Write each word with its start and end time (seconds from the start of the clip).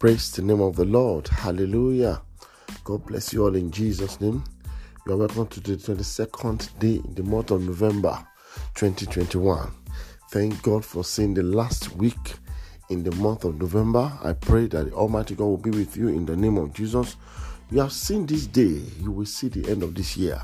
Praise 0.00 0.30
the 0.30 0.40
name 0.40 0.62
of 0.62 0.76
the 0.76 0.86
Lord. 0.86 1.28
Hallelujah. 1.28 2.22
God 2.84 3.04
bless 3.04 3.34
you 3.34 3.44
all 3.44 3.54
in 3.54 3.70
Jesus' 3.70 4.18
name. 4.18 4.42
You 5.06 5.12
are 5.12 5.16
welcome 5.18 5.46
to 5.48 5.60
the 5.60 5.76
22nd 5.76 6.78
day 6.78 7.02
in 7.04 7.14
the 7.14 7.22
month 7.22 7.50
of 7.50 7.60
November 7.60 8.26
2021. 8.76 9.70
Thank 10.30 10.62
God 10.62 10.86
for 10.86 11.04
seeing 11.04 11.34
the 11.34 11.42
last 11.42 11.94
week 11.96 12.16
in 12.88 13.04
the 13.04 13.14
month 13.16 13.44
of 13.44 13.60
November. 13.60 14.10
I 14.24 14.32
pray 14.32 14.68
that 14.68 14.88
the 14.88 14.92
Almighty 14.94 15.34
God 15.34 15.44
will 15.44 15.58
be 15.58 15.68
with 15.68 15.94
you 15.98 16.08
in 16.08 16.24
the 16.24 16.34
name 16.34 16.56
of 16.56 16.72
Jesus. 16.72 17.16
You 17.70 17.80
have 17.80 17.92
seen 17.92 18.24
this 18.24 18.46
day, 18.46 18.80
you 19.02 19.12
will 19.12 19.26
see 19.26 19.48
the 19.48 19.70
end 19.70 19.82
of 19.82 19.94
this 19.94 20.16
year 20.16 20.40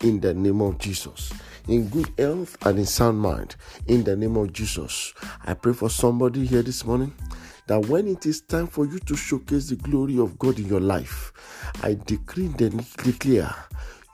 in 0.00 0.18
the 0.18 0.34
name 0.34 0.60
of 0.60 0.78
Jesus. 0.78 1.32
In 1.68 1.88
good 1.90 2.12
health 2.18 2.58
and 2.66 2.76
in 2.80 2.86
sound 2.86 3.20
mind, 3.20 3.54
in 3.86 4.02
the 4.02 4.16
name 4.16 4.36
of 4.36 4.52
Jesus. 4.52 5.14
I 5.44 5.54
pray 5.54 5.74
for 5.74 5.90
somebody 5.90 6.44
here 6.44 6.62
this 6.62 6.84
morning 6.84 7.14
that 7.66 7.86
when 7.86 8.06
it 8.06 8.26
is 8.26 8.40
time 8.40 8.66
for 8.66 8.86
you 8.86 8.98
to 9.00 9.16
showcase 9.16 9.68
the 9.68 9.76
glory 9.76 10.18
of 10.18 10.38
God 10.38 10.58
in 10.58 10.66
your 10.66 10.80
life, 10.80 11.32
I 11.82 11.98
decree 12.06 12.46
and 12.58 12.96
declare 12.96 13.54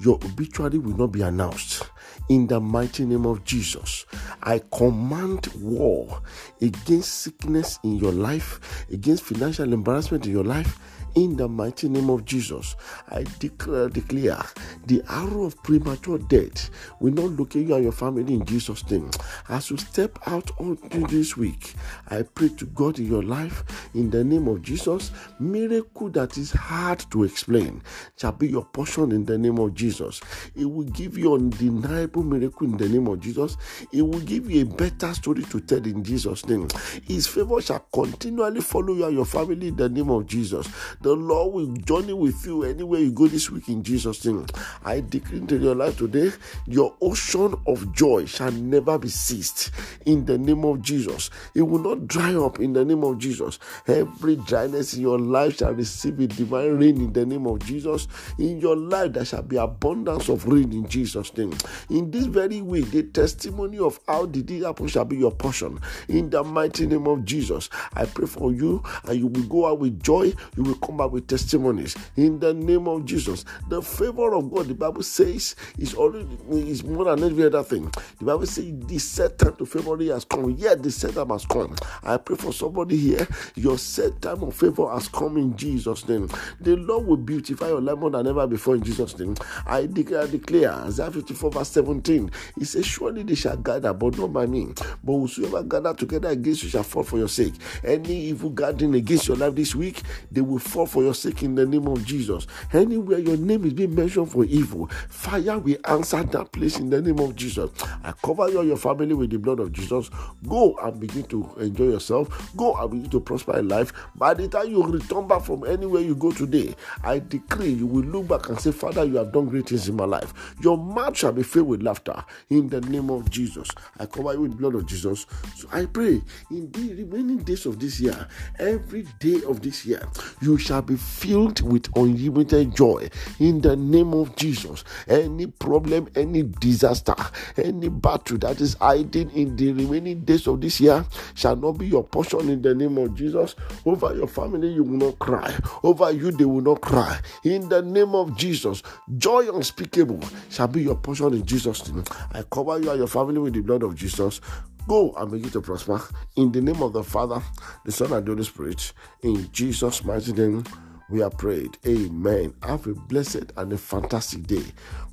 your 0.00 0.16
obituary 0.16 0.78
will 0.78 0.96
not 0.96 1.08
be 1.08 1.22
announced. 1.22 1.84
In 2.28 2.46
the 2.46 2.60
mighty 2.60 3.04
name 3.04 3.26
of 3.26 3.44
Jesus, 3.44 4.06
I 4.42 4.60
command 4.72 5.46
war 5.58 6.22
against 6.60 7.20
sickness 7.22 7.78
in 7.84 7.96
your 7.96 8.12
life, 8.12 8.86
against 8.90 9.24
financial 9.24 9.72
embarrassment 9.72 10.26
in 10.26 10.32
your 10.32 10.44
life. 10.44 10.78
In 11.14 11.36
the 11.36 11.46
mighty 11.46 11.90
name 11.90 12.08
of 12.08 12.24
Jesus, 12.24 12.74
I 13.10 13.24
declare, 13.38 13.90
declare 13.90 14.42
the 14.86 15.02
arrow 15.10 15.44
of 15.44 15.62
premature 15.62 16.18
death 16.18 16.70
will 17.00 17.12
not 17.12 17.32
locate 17.32 17.68
you 17.68 17.74
and 17.74 17.84
your 17.84 17.92
family 17.92 18.32
in 18.32 18.46
Jesus' 18.46 18.88
name. 18.90 19.10
As 19.50 19.70
you 19.70 19.76
step 19.76 20.18
out 20.26 20.50
on 20.58 20.78
this 21.10 21.36
week, 21.36 21.74
I 22.08 22.22
pray 22.22 22.48
to 22.56 22.64
God 22.66 22.98
in 22.98 23.08
your 23.08 23.22
life 23.22 23.62
in 23.94 24.08
the 24.08 24.24
name 24.24 24.48
of 24.48 24.62
Jesus. 24.62 25.10
Miracle 25.38 26.08
that 26.10 26.38
is 26.38 26.50
hard 26.50 27.04
to 27.10 27.24
explain 27.24 27.82
shall 28.16 28.32
be 28.32 28.48
your 28.48 28.64
portion 28.64 29.12
in 29.12 29.26
the 29.26 29.36
name 29.36 29.58
of 29.58 29.74
Jesus. 29.74 30.22
It 30.56 30.64
will 30.64 30.84
give 30.84 31.18
you 31.18 31.34
undeniable 31.34 32.22
miracle 32.22 32.66
in 32.66 32.78
the 32.78 32.88
name 32.88 33.06
of 33.08 33.20
Jesus. 33.20 33.58
It 33.92 34.00
will 34.00 34.20
give 34.20 34.50
you 34.50 34.62
a 34.62 34.64
better 34.66 35.12
story 35.12 35.42
to 35.42 35.60
tell 35.60 35.84
in 35.84 36.02
Jesus' 36.02 36.46
name. 36.46 36.68
His 37.04 37.26
favor 37.26 37.60
shall 37.60 37.86
continually 37.92 38.62
follow 38.62 38.94
you 38.94 39.04
and 39.04 39.14
your 39.14 39.26
family 39.26 39.68
in 39.68 39.76
the 39.76 39.90
name 39.90 40.10
of 40.10 40.26
Jesus. 40.26 40.66
The 41.02 41.14
Lord 41.14 41.52
will 41.52 41.66
journey 41.78 42.12
with 42.12 42.46
you 42.46 42.62
anywhere 42.62 43.00
you 43.00 43.10
go 43.10 43.26
this 43.26 43.50
week 43.50 43.68
in 43.68 43.82
Jesus' 43.82 44.24
name. 44.24 44.46
I 44.84 45.00
decree 45.00 45.38
into 45.38 45.56
your 45.58 45.74
life 45.74 45.98
today, 45.98 46.30
your 46.66 46.94
ocean 47.00 47.54
of 47.66 47.92
joy 47.92 48.26
shall 48.26 48.52
never 48.52 48.98
be 48.98 49.08
ceased 49.08 49.72
in 50.06 50.24
the 50.24 50.38
name 50.38 50.64
of 50.64 50.80
Jesus. 50.80 51.30
It 51.54 51.62
will 51.62 51.80
not 51.80 52.06
dry 52.06 52.34
up 52.34 52.60
in 52.60 52.72
the 52.72 52.84
name 52.84 53.02
of 53.02 53.18
Jesus. 53.18 53.58
Every 53.88 54.36
dryness 54.36 54.94
in 54.94 55.02
your 55.02 55.18
life 55.18 55.58
shall 55.58 55.74
receive 55.74 56.20
a 56.20 56.28
divine 56.28 56.78
rain 56.78 56.96
in 56.98 57.12
the 57.12 57.26
name 57.26 57.46
of 57.48 57.58
Jesus. 57.64 58.06
In 58.38 58.60
your 58.60 58.76
life, 58.76 59.14
there 59.14 59.24
shall 59.24 59.42
be 59.42 59.56
abundance 59.56 60.28
of 60.28 60.46
rain 60.46 60.72
in 60.72 60.88
Jesus' 60.88 61.36
name. 61.36 61.52
In 61.90 62.10
this 62.10 62.26
very 62.26 62.62
week, 62.62 62.90
the 62.92 63.02
testimony 63.02 63.78
of 63.78 63.98
how 64.06 64.26
did 64.26 64.50
it 64.50 64.62
happen 64.62 64.86
shall 64.86 65.04
be 65.04 65.16
your 65.16 65.32
portion. 65.32 65.80
In 66.08 66.30
the 66.30 66.44
mighty 66.44 66.86
name 66.86 67.08
of 67.08 67.24
Jesus, 67.24 67.70
I 67.94 68.04
pray 68.04 68.26
for 68.26 68.52
you, 68.52 68.82
and 69.04 69.18
you 69.18 69.26
will 69.26 69.48
go 69.48 69.66
out 69.66 69.80
with 69.80 70.00
joy. 70.00 70.32
You 70.56 70.62
will 70.62 70.76
come 70.76 70.91
come 70.98 71.10
with 71.12 71.26
testimonies 71.26 71.96
in 72.16 72.38
the 72.38 72.52
name 72.54 72.88
of 72.88 73.04
Jesus. 73.04 73.44
The 73.68 73.82
favor 73.82 74.34
of 74.34 74.50
God, 74.52 74.68
the 74.68 74.74
Bible 74.74 75.02
says, 75.02 75.56
is 75.78 75.94
already 75.94 76.28
is 76.50 76.84
more 76.84 77.04
than 77.04 77.22
every 77.24 77.44
other 77.44 77.62
thing. 77.62 77.90
The 78.18 78.24
Bible 78.24 78.46
says 78.46 78.72
the 78.86 78.98
set 78.98 79.38
time 79.38 79.56
to 79.56 79.66
favor 79.66 79.96
has 80.12 80.24
come. 80.24 80.50
Yet 80.50 80.82
the 80.82 80.90
set 80.90 81.14
time 81.14 81.30
has 81.30 81.46
come. 81.46 81.74
I 82.02 82.16
pray 82.16 82.36
for 82.36 82.52
somebody 82.52 82.96
here. 82.96 83.26
Your 83.54 83.78
set 83.78 84.20
time 84.22 84.42
of 84.42 84.54
favor 84.54 84.90
has 84.92 85.08
come 85.08 85.36
in 85.36 85.56
Jesus' 85.56 86.08
name. 86.08 86.28
The 86.60 86.76
Lord 86.76 87.06
will 87.06 87.16
beautify 87.16 87.68
your 87.68 87.80
life 87.80 87.98
more 87.98 88.10
than 88.10 88.26
ever 88.26 88.46
before 88.46 88.74
in 88.76 88.82
Jesus' 88.82 89.18
name. 89.18 89.34
I 89.66 89.86
declare, 89.86 90.26
declare, 90.26 90.72
Isaiah 90.72 91.10
54 91.10 91.50
verse 91.50 91.68
17. 91.70 92.30
He 92.58 92.64
says, 92.64 92.86
Surely 92.86 93.22
they 93.22 93.34
shall 93.34 93.56
gather, 93.56 93.92
but 93.92 94.18
not 94.18 94.32
by 94.32 94.46
me. 94.46 94.68
But 95.02 95.12
whosoever 95.12 95.62
gather 95.62 95.94
together 95.94 96.28
against 96.28 96.62
you 96.64 96.68
shall 96.68 96.82
fall 96.82 97.02
for 97.02 97.18
your 97.18 97.28
sake. 97.28 97.54
Any 97.84 98.16
evil 98.26 98.50
gathering 98.50 98.94
against 98.94 99.28
your 99.28 99.36
life 99.36 99.54
this 99.54 99.74
week, 99.74 100.02
they 100.30 100.40
will 100.40 100.58
fall 100.58 100.81
for 100.86 101.02
your 101.02 101.14
sake 101.14 101.42
in 101.42 101.54
the 101.54 101.66
name 101.66 101.86
of 101.86 102.04
Jesus. 102.04 102.46
Anywhere 102.72 103.18
your 103.18 103.36
name 103.36 103.64
is 103.64 103.72
being 103.72 103.94
mentioned 103.94 104.30
for 104.30 104.44
evil, 104.44 104.86
fire 105.08 105.58
will 105.58 105.76
answer 105.84 106.22
that 106.22 106.52
place 106.52 106.78
in 106.78 106.90
the 106.90 107.00
name 107.00 107.18
of 107.18 107.36
Jesus. 107.36 107.70
I 108.04 108.12
cover 108.12 108.48
you 108.48 108.60
and 108.60 108.68
your 108.68 108.76
family 108.76 109.14
with 109.14 109.30
the 109.30 109.38
blood 109.38 109.60
of 109.60 109.72
Jesus. 109.72 110.10
Go 110.48 110.76
and 110.82 110.98
begin 110.98 111.24
to 111.24 111.50
enjoy 111.58 111.84
yourself. 111.90 112.54
Go 112.56 112.74
and 112.76 112.90
begin 112.90 113.10
to 113.10 113.20
prosper 113.20 113.58
in 113.58 113.68
life. 113.68 113.92
By 114.16 114.34
the 114.34 114.48
time 114.48 114.70
you 114.70 114.82
return 114.82 115.26
back 115.26 115.42
from 115.42 115.66
anywhere 115.66 116.02
you 116.02 116.14
go 116.14 116.32
today, 116.32 116.74
I 117.02 117.18
decree 117.20 117.70
you 117.70 117.86
will 117.86 118.04
look 118.04 118.28
back 118.28 118.48
and 118.48 118.60
say, 118.60 118.72
Father, 118.72 119.04
you 119.04 119.16
have 119.16 119.32
done 119.32 119.46
great 119.46 119.68
things 119.68 119.88
in 119.88 119.96
my 119.96 120.04
life. 120.04 120.54
Your 120.62 120.76
mouth 120.76 121.16
shall 121.16 121.32
be 121.32 121.42
filled 121.42 121.68
with 121.68 121.82
laughter 121.82 122.24
in 122.50 122.68
the 122.68 122.80
name 122.82 123.10
of 123.10 123.30
Jesus. 123.30 123.68
I 123.98 124.06
cover 124.06 124.32
you 124.34 124.42
with 124.42 124.52
the 124.52 124.56
blood 124.56 124.74
of 124.74 124.86
Jesus. 124.86 125.26
So 125.56 125.68
I 125.72 125.86
pray 125.86 126.22
in 126.50 126.70
the 126.70 126.94
remaining 126.94 127.38
days 127.38 127.66
of 127.66 127.78
this 127.78 128.00
year, 128.00 128.26
every 128.58 129.06
day 129.20 129.40
of 129.46 129.60
this 129.62 129.84
year, 129.86 130.06
you 130.40 130.58
shall 130.72 130.80
be 130.80 130.96
filled 130.96 131.60
with 131.70 131.94
unlimited 131.96 132.74
joy 132.74 133.06
in 133.38 133.60
the 133.60 133.76
name 133.76 134.14
of 134.14 134.34
Jesus. 134.36 134.84
Any 135.06 135.46
problem, 135.46 136.08
any 136.16 136.44
disaster, 136.44 137.14
any 137.58 137.90
battle 137.90 138.38
that 138.38 138.58
is 138.58 138.72
hiding 138.80 139.30
in 139.32 139.54
the 139.56 139.72
remaining 139.74 140.24
days 140.24 140.46
of 140.46 140.62
this 140.62 140.80
year 140.80 141.04
shall 141.34 141.56
not 141.56 141.72
be 141.72 141.88
your 141.88 142.02
portion 142.02 142.48
in 142.48 142.62
the 142.62 142.74
name 142.74 142.96
of 142.96 143.14
Jesus. 143.14 143.54
Over 143.84 144.16
your 144.16 144.26
family, 144.26 144.72
you 144.72 144.82
will 144.82 145.08
not 145.10 145.18
cry. 145.18 145.54
Over 145.82 146.10
you, 146.10 146.30
they 146.30 146.46
will 146.46 146.62
not 146.62 146.80
cry. 146.80 147.20
In 147.44 147.68
the 147.68 147.82
name 147.82 148.14
of 148.14 148.34
Jesus, 148.34 148.82
joy 149.18 149.54
unspeakable 149.54 150.20
shall 150.48 150.68
be 150.68 150.84
your 150.84 150.96
portion 150.96 151.34
in 151.34 151.44
Jesus' 151.44 151.86
name. 151.92 152.04
I 152.32 152.44
cover 152.50 152.80
you 152.80 152.88
and 152.88 152.98
your 152.98 153.08
family 153.08 153.40
with 153.40 153.52
the 153.52 153.60
blood 153.60 153.82
of 153.82 153.94
Jesus. 153.94 154.40
Go 154.88 155.14
and 155.14 155.30
begin 155.30 155.50
to 155.50 155.60
prosper 155.60 156.02
in 156.36 156.52
the 156.52 156.60
name 156.60 156.82
of 156.82 156.92
the 156.92 157.04
Father, 157.04 157.42
the 157.84 157.92
Son, 157.92 158.12
and 158.12 158.26
the 158.26 158.32
Holy 158.32 158.44
Spirit. 158.44 158.92
In 159.22 159.50
Jesus' 159.52 160.04
mighty 160.04 160.32
name, 160.32 160.64
we 161.08 161.22
are 161.22 161.30
prayed. 161.30 161.78
Amen. 161.86 162.54
Have 162.62 162.86
a 162.86 162.94
blessed 162.94 163.52
and 163.56 163.72
a 163.72 163.78
fantastic 163.78 164.46
day. 164.46 164.64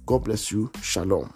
God 0.06 0.24
bless 0.24 0.52
you. 0.52 0.72
Shalom. 0.82 1.32